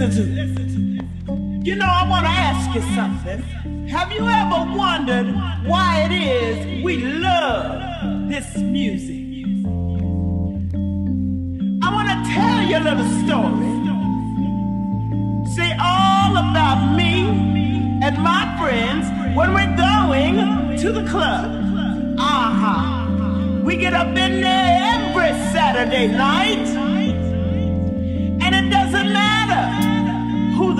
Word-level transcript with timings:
Listen 0.00 0.16
to 0.16 0.78
me. 0.78 1.62
You 1.62 1.76
know, 1.76 1.84
I 1.84 2.08
want 2.08 2.24
to 2.24 2.30
ask 2.30 2.74
you 2.74 2.80
something. 2.96 3.86
Have 3.88 4.10
you 4.10 4.26
ever 4.26 4.74
wondered 4.74 5.26
why 5.66 6.08
it 6.08 6.12
is 6.12 6.82
we 6.82 7.04
love 7.04 8.30
this 8.30 8.56
music? 8.56 9.44
I 11.84 11.92
want 11.92 12.08
to 12.08 12.16
tell 12.32 12.62
you 12.62 12.78
a 12.78 12.84
little 12.88 13.10
story. 13.26 13.70
See, 15.54 15.70
all 15.78 16.32
about 16.32 16.96
me 16.96 17.28
and 18.02 18.16
my 18.22 18.56
friends 18.58 19.06
when 19.36 19.52
we're 19.52 19.76
going 19.76 20.78
to 20.78 20.92
the 20.92 21.06
club. 21.10 21.44
Uh-huh. 22.18 23.60
We 23.62 23.76
get 23.76 23.92
up 23.92 24.16
in 24.16 24.40
there 24.40 24.78
every 24.96 25.32
Saturday 25.52 26.06
night. 26.08 26.79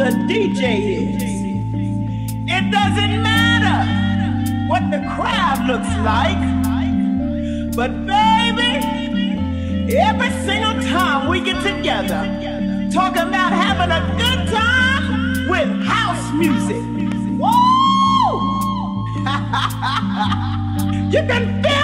The 0.01 0.17
DJ 0.33 0.63
is. 1.15 1.23
It 2.49 2.71
doesn't 2.71 3.23
matter 3.23 3.79
what 4.67 4.91
the 4.91 5.01
crowd 5.15 5.67
looks 5.67 5.93
like. 6.11 6.41
But 7.77 8.07
baby, 8.07 8.73
every 9.95 10.31
single 10.47 10.81
time 10.91 11.29
we 11.29 11.43
get 11.43 11.63
together, 11.63 12.23
talking 12.91 13.29
about 13.29 13.53
having 13.53 13.91
a 13.93 14.01
good 14.17 14.49
time 14.49 15.49
with 15.51 15.69
house 15.85 16.33
music. 16.33 16.83
Woo! 17.39 17.53
you 21.13 21.23
can 21.29 21.63
feel 21.63 21.80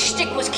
stick 0.00 0.34
was 0.34 0.48